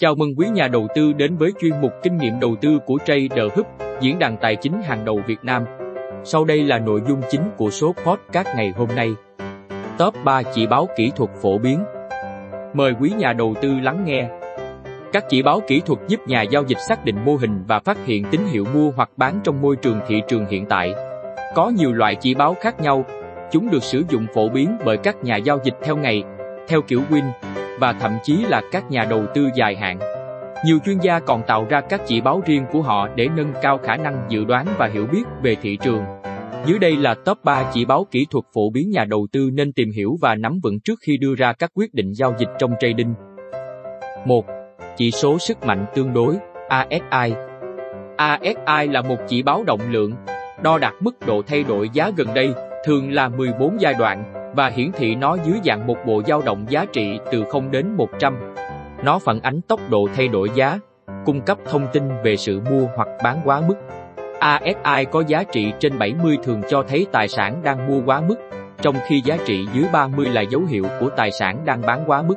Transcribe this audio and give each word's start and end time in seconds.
Chào 0.00 0.14
mừng 0.14 0.34
quý 0.36 0.48
nhà 0.48 0.68
đầu 0.68 0.86
tư 0.94 1.12
đến 1.12 1.36
với 1.36 1.52
chuyên 1.60 1.80
mục 1.80 1.92
kinh 2.02 2.18
nghiệm 2.18 2.40
đầu 2.40 2.56
tư 2.60 2.78
của 2.86 2.98
Trader 3.06 3.52
Hub, 3.56 3.66
diễn 4.00 4.18
đàn 4.18 4.36
tài 4.36 4.56
chính 4.56 4.82
hàng 4.82 5.04
đầu 5.04 5.20
Việt 5.26 5.38
Nam. 5.42 5.64
Sau 6.24 6.44
đây 6.44 6.64
là 6.64 6.78
nội 6.78 7.00
dung 7.08 7.22
chính 7.30 7.40
của 7.56 7.70
số 7.70 7.94
podcast 8.04 8.48
ngày 8.56 8.72
hôm 8.76 8.88
nay. 8.96 9.14
Top 9.98 10.14
3 10.24 10.42
chỉ 10.42 10.66
báo 10.66 10.88
kỹ 10.96 11.12
thuật 11.16 11.30
phổ 11.42 11.58
biến. 11.58 11.84
Mời 12.74 12.92
quý 13.00 13.12
nhà 13.18 13.32
đầu 13.32 13.54
tư 13.62 13.74
lắng 13.82 14.04
nghe. 14.04 14.28
Các 15.12 15.24
chỉ 15.28 15.42
báo 15.42 15.60
kỹ 15.66 15.80
thuật 15.86 15.98
giúp 16.08 16.20
nhà 16.26 16.42
giao 16.42 16.62
dịch 16.66 16.78
xác 16.88 17.04
định 17.04 17.16
mô 17.24 17.36
hình 17.36 17.64
và 17.68 17.78
phát 17.78 18.06
hiện 18.06 18.24
tín 18.30 18.40
hiệu 18.50 18.64
mua 18.74 18.90
hoặc 18.96 19.10
bán 19.16 19.40
trong 19.44 19.62
môi 19.62 19.76
trường 19.76 20.00
thị 20.08 20.22
trường 20.28 20.46
hiện 20.46 20.66
tại. 20.68 20.94
Có 21.54 21.68
nhiều 21.68 21.92
loại 21.92 22.14
chỉ 22.14 22.34
báo 22.34 22.56
khác 22.60 22.80
nhau, 22.80 23.04
chúng 23.52 23.70
được 23.70 23.82
sử 23.82 24.02
dụng 24.08 24.26
phổ 24.34 24.48
biến 24.48 24.76
bởi 24.84 24.96
các 24.96 25.24
nhà 25.24 25.36
giao 25.36 25.58
dịch 25.64 25.74
theo 25.82 25.96
ngày, 25.96 26.22
theo 26.68 26.82
kiểu 26.82 27.00
Win, 27.10 27.55
và 27.78 27.92
thậm 27.92 28.18
chí 28.22 28.36
là 28.36 28.62
các 28.72 28.90
nhà 28.90 29.04
đầu 29.10 29.24
tư 29.34 29.48
dài 29.54 29.76
hạn. 29.76 29.98
Nhiều 30.64 30.78
chuyên 30.84 30.98
gia 30.98 31.20
còn 31.20 31.42
tạo 31.46 31.66
ra 31.68 31.80
các 31.80 32.00
chỉ 32.06 32.20
báo 32.20 32.42
riêng 32.46 32.64
của 32.72 32.82
họ 32.82 33.08
để 33.14 33.28
nâng 33.36 33.52
cao 33.62 33.78
khả 33.78 33.96
năng 33.96 34.26
dự 34.28 34.44
đoán 34.44 34.66
và 34.78 34.86
hiểu 34.86 35.06
biết 35.06 35.24
về 35.42 35.56
thị 35.62 35.78
trường. 35.82 36.04
Dưới 36.66 36.78
đây 36.78 36.96
là 36.96 37.14
top 37.14 37.38
3 37.44 37.70
chỉ 37.72 37.84
báo 37.84 38.06
kỹ 38.10 38.26
thuật 38.30 38.44
phổ 38.54 38.70
biến 38.70 38.90
nhà 38.90 39.04
đầu 39.04 39.26
tư 39.32 39.50
nên 39.52 39.72
tìm 39.72 39.90
hiểu 39.90 40.16
và 40.20 40.34
nắm 40.34 40.58
vững 40.62 40.80
trước 40.80 40.98
khi 41.02 41.16
đưa 41.16 41.34
ra 41.34 41.52
các 41.52 41.70
quyết 41.74 41.94
định 41.94 42.12
giao 42.12 42.34
dịch 42.38 42.48
trong 42.58 42.72
trading. 42.80 43.14
1. 44.26 44.46
Chỉ 44.96 45.10
số 45.10 45.38
sức 45.38 45.64
mạnh 45.64 45.86
tương 45.94 46.12
đối 46.12 46.36
ASI 46.68 47.34
ASI 48.16 48.88
là 48.90 49.02
một 49.02 49.16
chỉ 49.28 49.42
báo 49.42 49.64
động 49.64 49.80
lượng, 49.90 50.12
đo 50.62 50.78
đạt 50.78 50.94
mức 51.00 51.26
độ 51.26 51.42
thay 51.46 51.62
đổi 51.62 51.88
giá 51.92 52.10
gần 52.16 52.34
đây, 52.34 52.54
thường 52.84 53.12
là 53.12 53.28
14 53.28 53.76
giai 53.80 53.94
đoạn, 53.94 54.24
và 54.56 54.68
hiển 54.68 54.92
thị 54.92 55.14
nó 55.14 55.36
dưới 55.44 55.60
dạng 55.64 55.86
một 55.86 55.96
bộ 56.06 56.22
dao 56.26 56.42
động 56.42 56.66
giá 56.68 56.84
trị 56.92 57.18
từ 57.32 57.44
0 57.50 57.70
đến 57.70 57.96
100. 57.96 58.54
Nó 59.04 59.18
phản 59.18 59.40
ánh 59.40 59.60
tốc 59.60 59.80
độ 59.90 60.08
thay 60.14 60.28
đổi 60.28 60.50
giá, 60.54 60.78
cung 61.24 61.40
cấp 61.40 61.58
thông 61.64 61.86
tin 61.92 62.08
về 62.24 62.36
sự 62.36 62.60
mua 62.60 62.86
hoặc 62.96 63.08
bán 63.24 63.40
quá 63.44 63.62
mức. 63.68 63.74
ASI 64.40 65.04
có 65.12 65.22
giá 65.26 65.42
trị 65.42 65.72
trên 65.80 65.98
70 65.98 66.38
thường 66.42 66.62
cho 66.68 66.82
thấy 66.88 67.06
tài 67.12 67.28
sản 67.28 67.60
đang 67.64 67.88
mua 67.88 68.02
quá 68.06 68.20
mức, 68.28 68.36
trong 68.82 68.96
khi 69.06 69.20
giá 69.24 69.36
trị 69.46 69.66
dưới 69.74 69.84
30 69.92 70.26
là 70.26 70.40
dấu 70.40 70.62
hiệu 70.68 70.84
của 71.00 71.10
tài 71.16 71.30
sản 71.30 71.62
đang 71.64 71.80
bán 71.80 72.04
quá 72.06 72.22
mức. 72.22 72.36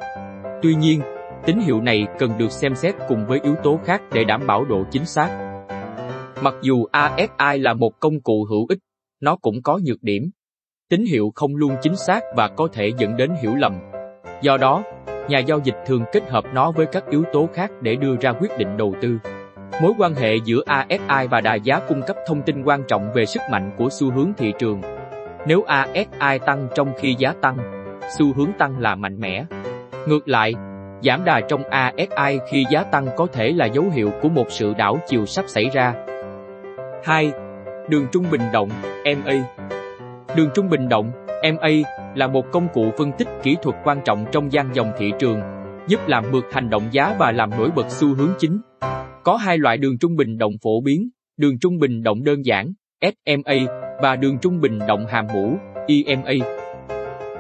Tuy 0.61 0.75
nhiên, 0.75 1.01
tín 1.45 1.59
hiệu 1.59 1.81
này 1.81 2.07
cần 2.19 2.31
được 2.37 2.51
xem 2.51 2.75
xét 2.75 2.95
cùng 3.07 3.25
với 3.27 3.39
yếu 3.43 3.55
tố 3.63 3.79
khác 3.85 4.01
để 4.13 4.23
đảm 4.23 4.47
bảo 4.47 4.65
độ 4.65 4.83
chính 4.91 5.05
xác. 5.05 5.29
Mặc 6.41 6.53
dù 6.61 6.85
ASI 6.91 7.59
là 7.59 7.73
một 7.73 7.99
công 7.99 8.21
cụ 8.21 8.45
hữu 8.49 8.65
ích, 8.69 8.79
nó 9.21 9.35
cũng 9.35 9.61
có 9.63 9.79
nhược 9.85 10.03
điểm 10.03 10.29
tín 10.89 11.05
hiệu 11.05 11.31
không 11.35 11.55
luôn 11.55 11.75
chính 11.81 11.95
xác 11.95 12.23
và 12.35 12.47
có 12.47 12.67
thể 12.73 12.91
dẫn 12.97 13.17
đến 13.17 13.31
hiểu 13.41 13.55
lầm. 13.55 13.73
Do 14.41 14.57
đó, 14.57 14.83
nhà 15.27 15.39
giao 15.39 15.59
dịch 15.63 15.75
thường 15.85 16.03
kết 16.11 16.29
hợp 16.29 16.43
nó 16.53 16.71
với 16.71 16.85
các 16.85 17.03
yếu 17.09 17.23
tố 17.33 17.49
khác 17.53 17.71
để 17.81 17.95
đưa 17.95 18.15
ra 18.21 18.33
quyết 18.33 18.57
định 18.57 18.77
đầu 18.77 18.93
tư. 19.01 19.17
Mối 19.81 19.93
quan 19.97 20.15
hệ 20.15 20.35
giữa 20.45 20.61
ASI 20.65 21.27
và 21.29 21.41
đà 21.41 21.55
giá 21.55 21.79
cung 21.79 22.01
cấp 22.07 22.15
thông 22.27 22.41
tin 22.41 22.63
quan 22.63 22.83
trọng 22.87 23.13
về 23.13 23.25
sức 23.25 23.41
mạnh 23.51 23.71
của 23.77 23.87
xu 23.91 24.11
hướng 24.11 24.31
thị 24.37 24.53
trường. 24.59 24.81
Nếu 25.47 25.63
ASI 25.63 26.39
tăng 26.45 26.67
trong 26.75 26.93
khi 26.97 27.15
giá 27.17 27.33
tăng, 27.41 27.57
xu 28.17 28.33
hướng 28.33 28.51
tăng 28.57 28.79
là 28.79 28.95
mạnh 28.95 29.19
mẽ. 29.19 29.45
Ngược 30.07 30.27
lại, 30.27 30.53
giảm 31.03 31.25
đà 31.25 31.41
trong 31.41 31.63
ASI 31.63 32.39
khi 32.49 32.65
giá 32.69 32.83
tăng 32.83 33.07
có 33.17 33.27
thể 33.33 33.51
là 33.51 33.65
dấu 33.65 33.85
hiệu 33.93 34.11
của 34.21 34.29
một 34.29 34.45
sự 34.49 34.73
đảo 34.77 34.97
chiều 35.07 35.25
sắp 35.25 35.45
xảy 35.47 35.69
ra. 35.73 35.93
2. 37.03 37.31
Đường 37.89 38.07
trung 38.11 38.25
bình 38.31 38.41
động, 38.53 38.69
MA 39.05 39.68
Đường 40.35 40.49
trung 40.55 40.69
bình 40.69 40.89
động, 40.89 41.11
MA, 41.43 41.69
là 42.15 42.27
một 42.27 42.45
công 42.51 42.67
cụ 42.73 42.91
phân 42.97 43.11
tích 43.17 43.27
kỹ 43.43 43.55
thuật 43.61 43.75
quan 43.83 43.99
trọng 44.05 44.25
trong 44.31 44.51
gian 44.51 44.75
dòng 44.75 44.91
thị 44.97 45.11
trường, 45.19 45.39
giúp 45.87 45.99
làm 46.07 46.31
mượt 46.31 46.43
hành 46.51 46.69
động 46.69 46.83
giá 46.91 47.15
và 47.19 47.31
làm 47.31 47.49
nổi 47.49 47.69
bật 47.75 47.85
xu 47.89 48.15
hướng 48.15 48.33
chính. 48.39 48.61
Có 49.23 49.35
hai 49.35 49.57
loại 49.57 49.77
đường 49.77 49.97
trung 49.97 50.15
bình 50.15 50.37
động 50.37 50.53
phổ 50.63 50.81
biến, 50.81 51.09
đường 51.37 51.59
trung 51.59 51.79
bình 51.79 52.03
động 52.03 52.23
đơn 52.23 52.45
giản, 52.45 52.73
SMA, 53.01 53.55
và 54.01 54.15
đường 54.15 54.37
trung 54.41 54.61
bình 54.61 54.79
động 54.87 55.05
hàm 55.05 55.27
mũ, 55.33 55.57
EMA. 55.87 56.45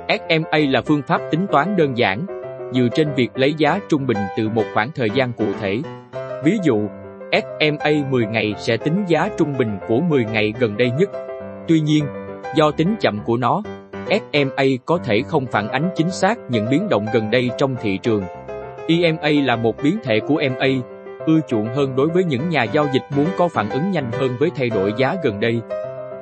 SMA 0.07 0.59
là 0.69 0.81
phương 0.81 1.01
pháp 1.07 1.21
tính 1.31 1.45
toán 1.51 1.75
đơn 1.75 1.97
giản, 1.97 2.25
dựa 2.73 2.87
trên 2.93 3.13
việc 3.15 3.29
lấy 3.35 3.53
giá 3.57 3.79
trung 3.89 4.07
bình 4.07 4.17
từ 4.37 4.49
một 4.49 4.63
khoảng 4.73 4.91
thời 4.95 5.09
gian 5.09 5.33
cụ 5.33 5.45
thể. 5.59 5.81
Ví 6.43 6.57
dụ, 6.63 6.87
SMA 7.31 8.09
10 8.09 8.25
ngày 8.25 8.53
sẽ 8.57 8.77
tính 8.77 9.03
giá 9.07 9.29
trung 9.37 9.53
bình 9.57 9.77
của 9.87 9.99
10 9.99 10.25
ngày 10.25 10.53
gần 10.59 10.77
đây 10.77 10.91
nhất. 10.99 11.09
Tuy 11.67 11.79
nhiên, 11.79 12.05
Do 12.55 12.71
tính 12.71 12.95
chậm 12.99 13.19
của 13.25 13.37
nó, 13.37 13.61
SMA 14.09 14.63
có 14.85 14.97
thể 14.97 15.21
không 15.21 15.45
phản 15.45 15.69
ánh 15.69 15.89
chính 15.95 16.11
xác 16.11 16.37
những 16.49 16.65
biến 16.71 16.89
động 16.89 17.05
gần 17.13 17.31
đây 17.31 17.49
trong 17.57 17.75
thị 17.81 17.99
trường. 18.03 18.23
EMA 18.87 19.29
là 19.45 19.55
một 19.55 19.83
biến 19.83 19.97
thể 20.03 20.19
của 20.19 20.41
MA, 20.57 20.67
ưa 21.25 21.39
chuộng 21.47 21.65
hơn 21.65 21.95
đối 21.95 22.07
với 22.07 22.23
những 22.23 22.49
nhà 22.49 22.63
giao 22.63 22.87
dịch 22.93 23.03
muốn 23.15 23.25
có 23.37 23.47
phản 23.47 23.69
ứng 23.69 23.91
nhanh 23.91 24.11
hơn 24.11 24.35
với 24.39 24.49
thay 24.55 24.69
đổi 24.69 24.93
giá 24.97 25.15
gần 25.23 25.39
đây. 25.39 25.61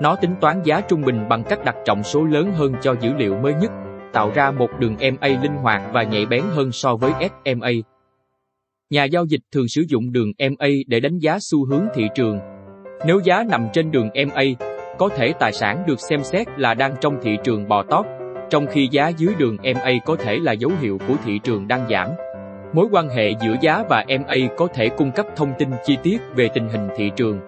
Nó 0.02 0.16
tính 0.16 0.36
toán 0.42 0.64
giá 0.64 0.82
trung 0.82 1.02
bình 1.02 1.30
bằng 1.30 1.44
cách 1.44 1.66
đặt 1.66 1.76
trọng 1.86 2.04
số 2.04 2.24
lớn 2.24 2.52
hơn 2.56 2.74
cho 2.82 2.96
dữ 3.02 3.14
liệu 3.14 3.36
mới 3.36 3.54
nhất, 3.54 3.72
tạo 4.14 4.32
ra 4.36 4.52
một 4.52 4.70
đường 4.80 4.96
MA 5.00 5.28
linh 5.28 5.56
hoạt 5.56 5.82
và 5.94 6.04
nhạy 6.04 6.26
bén 6.26 6.44
hơn 6.52 6.72
so 6.72 6.96
với 6.96 7.12
SMA. 7.20 7.72
Nhà 8.90 9.04
giao 9.04 9.26
dịch 9.26 9.42
thường 9.52 9.68
sử 9.68 9.84
dụng 9.88 10.12
đường 10.12 10.32
MA 10.40 10.68
để 10.88 11.00
đánh 11.00 11.18
giá 11.18 11.38
xu 11.42 11.66
hướng 11.66 11.88
thị 11.96 12.08
trường. 12.16 12.40
Nếu 13.06 13.20
giá 13.24 13.44
nằm 13.50 13.68
trên 13.74 13.92
đường 13.92 14.09
MA, 14.16 14.44
có 14.97 15.09
thể 15.09 15.34
tài 15.40 15.52
sản 15.53 15.84
được 15.88 16.00
xem 16.00 16.24
xét 16.24 16.47
là 16.58 16.74
đang 16.74 16.96
trong 17.02 17.19
thị 17.22 17.38
trường 17.44 17.68
bò 17.68 17.84
tót, 17.84 18.06
trong 18.50 18.68
khi 18.68 18.88
giá 18.91 19.08
dưới 19.08 19.34
đường 19.38 19.58
MA 19.63 19.91
có 20.06 20.16
thể 20.16 20.40
là 20.41 20.52
dấu 20.52 20.72
hiệu 20.81 21.00
của 21.08 21.13
thị 21.25 21.40
trường 21.44 21.68
đang 21.68 21.88
giảm. 21.90 22.09
Mối 22.74 22.88
quan 22.91 23.09
hệ 23.09 23.31
giữa 23.41 23.56
giá 23.62 23.84
và 23.90 24.06
MA 24.08 24.35
có 24.58 24.68
thể 24.74 24.90
cung 24.90 25.12
cấp 25.12 25.25
thông 25.35 25.53
tin 25.58 25.69
chi 25.85 25.97
tiết 26.03 26.22
về 26.35 26.50
tình 26.53 26.69
hình 26.69 26.88
thị 26.96 27.12
trường. 27.16 27.40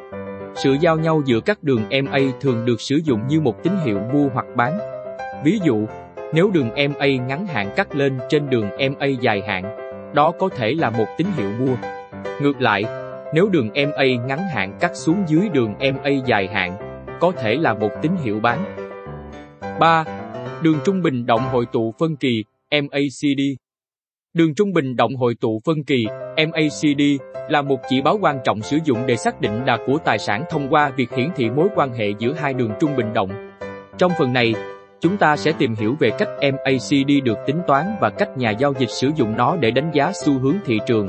Sự 0.55 0.77
giao 0.81 0.97
nhau 0.97 1.21
giữa 1.25 1.39
các 1.39 1.63
đường 1.63 1.81
MA 1.89 2.19
thường 2.41 2.65
được 2.65 2.81
sử 2.81 2.95
dụng 3.03 3.27
như 3.27 3.41
một 3.41 3.63
tín 3.63 3.73
hiệu 3.85 3.99
mua 4.13 4.27
hoặc 4.33 4.45
bán. 4.55 4.79
Ví 5.43 5.59
dụ, 5.63 5.85
nếu 6.33 6.51
đường 6.53 6.69
MA 6.69 7.05
ngắn 7.27 7.45
hạn 7.45 7.69
cắt 7.75 7.95
lên 7.95 8.17
trên 8.29 8.49
đường 8.49 8.69
MA 8.69 9.05
dài 9.05 9.41
hạn, 9.47 9.63
đó 10.13 10.31
có 10.39 10.49
thể 10.49 10.73
là 10.73 10.89
một 10.89 11.05
tín 11.17 11.27
hiệu 11.37 11.49
mua. 11.59 11.75
Ngược 12.41 12.61
lại, 12.61 12.83
nếu 13.33 13.49
đường 13.49 13.69
MA 13.73 14.05
ngắn 14.27 14.39
hạn 14.53 14.77
cắt 14.79 14.91
xuống 14.93 15.23
dưới 15.27 15.49
đường 15.49 15.73
MA 15.79 16.09
dài 16.25 16.47
hạn, 16.47 16.88
có 17.19 17.31
thể 17.31 17.55
là 17.55 17.73
một 17.73 17.89
tín 18.01 18.11
hiệu 18.23 18.39
bán. 18.39 18.75
3. 19.79 20.03
Đường 20.61 20.77
trung 20.85 21.01
bình 21.01 21.25
động 21.25 21.41
hội 21.51 21.65
tụ 21.71 21.93
phân 21.99 22.15
kỳ, 22.15 22.43
MACD 22.71 23.41
Đường 24.33 24.55
trung 24.55 24.73
bình 24.73 24.95
động 24.95 25.15
hội 25.15 25.35
tụ 25.41 25.61
phân 25.65 25.83
kỳ, 25.83 26.05
MACD, 26.37 27.01
là 27.49 27.61
một 27.61 27.79
chỉ 27.89 28.01
báo 28.01 28.17
quan 28.21 28.39
trọng 28.43 28.61
sử 28.61 28.77
dụng 28.85 29.05
để 29.07 29.15
xác 29.15 29.41
định 29.41 29.65
đà 29.65 29.77
của 29.87 29.97
tài 30.05 30.17
sản 30.17 30.43
thông 30.49 30.69
qua 30.69 30.89
việc 30.89 31.11
hiển 31.15 31.29
thị 31.35 31.49
mối 31.49 31.67
quan 31.75 31.93
hệ 31.93 32.13
giữa 32.19 32.33
hai 32.33 32.53
đường 32.53 32.71
trung 32.79 32.95
bình 32.95 33.13
động. 33.13 33.29
Trong 33.97 34.11
phần 34.19 34.33
này, 34.33 34.53
chúng 35.01 35.17
ta 35.17 35.35
sẽ 35.35 35.51
tìm 35.51 35.75
hiểu 35.75 35.95
về 35.99 36.09
cách 36.17 36.29
MACD 36.41 37.11
được 37.23 37.37
tính 37.45 37.61
toán 37.67 37.85
và 38.01 38.09
cách 38.09 38.37
nhà 38.37 38.51
giao 38.51 38.73
dịch 38.79 38.89
sử 38.89 39.09
dụng 39.15 39.37
nó 39.37 39.57
để 39.57 39.71
đánh 39.71 39.91
giá 39.93 40.11
xu 40.13 40.39
hướng 40.39 40.55
thị 40.65 40.79
trường. 40.87 41.07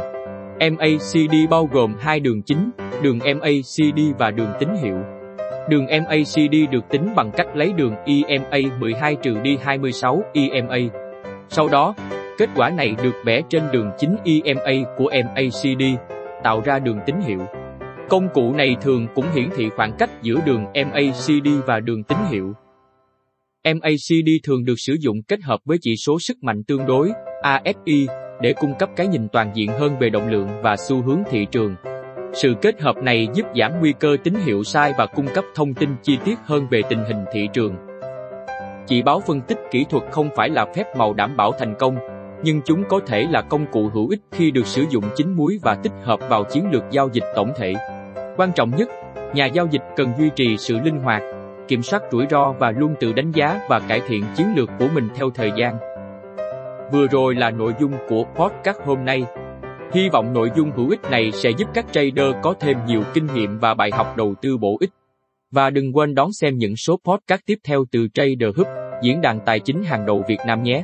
MACD 0.60 1.34
bao 1.50 1.69
gồm 1.72 1.94
hai 2.00 2.21
đường 2.21 2.42
chính, 2.42 2.71
đường 3.03 3.19
MACD 3.19 4.00
và 4.19 4.31
đường 4.31 4.50
tín 4.60 4.69
hiệu. 4.82 5.20
Đường 5.69 5.87
MACD 5.87 6.54
được 6.71 6.88
tính 6.88 7.09
bằng 7.16 7.31
cách 7.37 7.56
lấy 7.56 7.72
đường 7.72 7.94
EMA 8.04 8.59
12 8.78 9.16
trừ 9.22 9.37
đi 9.43 9.59
26 9.62 10.22
EMA. 10.32 10.78
Sau 11.48 11.69
đó, 11.69 11.94
kết 12.38 12.48
quả 12.56 12.71
này 12.71 12.94
được 13.03 13.15
vẽ 13.25 13.43
trên 13.48 13.62
đường 13.72 13.91
chính 13.98 14.16
EMA 14.25 14.93
của 14.97 15.10
MACD, 15.25 15.82
tạo 16.43 16.62
ra 16.65 16.78
đường 16.78 16.98
tín 17.06 17.16
hiệu. 17.26 17.41
Công 18.09 18.28
cụ 18.34 18.53
này 18.53 18.76
thường 18.81 19.06
cũng 19.15 19.25
hiển 19.34 19.48
thị 19.56 19.69
khoảng 19.76 19.93
cách 19.98 20.10
giữa 20.22 20.37
đường 20.47 20.65
MACD 20.65 21.48
và 21.66 21.81
đường 21.81 22.03
tín 22.04 22.19
hiệu. 22.31 22.53
MACD 23.65 24.31
thường 24.42 24.65
được 24.65 24.78
sử 24.78 24.97
dụng 25.00 25.22
kết 25.28 25.41
hợp 25.42 25.60
với 25.65 25.78
chỉ 25.81 25.97
số 25.97 26.19
sức 26.21 26.42
mạnh 26.42 26.62
tương 26.65 26.87
đối 26.87 27.10
ASI 27.42 28.06
để 28.41 28.53
cung 28.53 28.75
cấp 28.78 28.91
cái 28.97 29.06
nhìn 29.06 29.28
toàn 29.32 29.50
diện 29.54 29.71
hơn 29.71 29.98
về 30.00 30.10
động 30.10 30.28
lượng 30.28 30.48
và 30.62 30.77
xu 30.77 31.03
hướng 31.03 31.22
thị 31.31 31.47
trường. 31.51 31.74
Sự 32.32 32.54
kết 32.62 32.80
hợp 32.80 32.97
này 32.97 33.28
giúp 33.34 33.47
giảm 33.56 33.80
nguy 33.80 33.92
cơ 33.92 34.16
tín 34.24 34.34
hiệu 34.44 34.65
sai 34.65 34.92
và 34.98 35.06
cung 35.06 35.27
cấp 35.34 35.44
thông 35.54 35.74
tin 35.74 35.88
chi 36.03 36.18
tiết 36.24 36.38
hơn 36.44 36.66
về 36.71 36.82
tình 36.88 37.04
hình 37.04 37.24
thị 37.32 37.48
trường. 37.53 37.77
Chỉ 38.86 39.03
báo 39.03 39.21
phân 39.21 39.41
tích 39.41 39.59
kỹ 39.71 39.86
thuật 39.91 40.04
không 40.10 40.30
phải 40.36 40.48
là 40.48 40.66
phép 40.77 40.97
màu 40.97 41.15
đảm 41.15 41.36
bảo 41.36 41.53
thành 41.59 41.74
công, 41.78 41.97
nhưng 42.42 42.60
chúng 42.65 42.84
có 42.88 43.00
thể 43.06 43.27
là 43.30 43.42
công 43.42 43.66
cụ 43.66 43.91
hữu 43.94 44.09
ích 44.09 44.21
khi 44.32 44.50
được 44.50 44.66
sử 44.66 44.84
dụng 44.91 45.04
chính 45.16 45.36
muối 45.36 45.59
và 45.62 45.74
tích 45.74 45.92
hợp 46.04 46.21
vào 46.28 46.44
chiến 46.44 46.71
lược 46.71 46.84
giao 46.91 47.09
dịch 47.12 47.24
tổng 47.34 47.53
thể. 47.56 47.74
Quan 48.36 48.53
trọng 48.53 48.71
nhất, 48.77 48.88
nhà 49.34 49.47
giao 49.47 49.66
dịch 49.71 49.82
cần 49.97 50.12
duy 50.18 50.30
trì 50.36 50.56
sự 50.56 50.78
linh 50.84 50.98
hoạt, 50.98 51.22
kiểm 51.68 51.82
soát 51.82 52.03
rủi 52.12 52.27
ro 52.30 52.53
và 52.53 52.71
luôn 52.71 52.94
tự 53.00 53.12
đánh 53.12 53.32
giá 53.32 53.60
và 53.68 53.80
cải 53.80 54.00
thiện 54.09 54.24
chiến 54.36 54.47
lược 54.56 54.71
của 54.78 54.88
mình 54.94 55.09
theo 55.15 55.30
thời 55.30 55.53
gian. 55.56 55.78
Vừa 56.92 57.06
rồi 57.06 57.34
là 57.34 57.50
nội 57.50 57.74
dung 57.80 57.92
của 58.09 58.24
podcast 58.34 58.78
hôm 58.84 59.04
nay. 59.04 59.24
Hy 59.92 60.09
vọng 60.09 60.33
nội 60.33 60.51
dung 60.57 60.71
hữu 60.77 60.91
ích 60.91 61.01
này 61.10 61.33
sẽ 61.33 61.51
giúp 61.51 61.69
các 61.75 61.87
trader 61.92 62.34
có 62.42 62.54
thêm 62.60 62.77
nhiều 62.87 63.03
kinh 63.15 63.27
nghiệm 63.34 63.59
và 63.59 63.75
bài 63.75 63.91
học 63.92 64.16
đầu 64.16 64.34
tư 64.42 64.59
bổ 64.59 64.77
ích. 64.81 64.91
Và 65.51 65.71
đừng 65.71 65.97
quên 65.97 66.15
đón 66.15 66.33
xem 66.33 66.59
những 66.59 66.77
số 66.77 67.01
podcast 67.04 67.41
tiếp 67.47 67.59
theo 67.65 67.84
từ 67.92 68.09
Trader 68.15 68.57
Hub, 68.57 68.66
diễn 69.03 69.21
đàn 69.21 69.41
tài 69.47 69.60
chính 69.60 69.83
hàng 69.83 70.07
đầu 70.07 70.25
Việt 70.28 70.39
Nam 70.47 70.63
nhé. 70.63 70.83